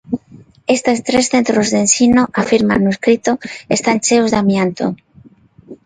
[0.75, 3.31] Estes tres centros de ensino, afirman no escrito,
[3.77, 4.85] "están cheos de amianto".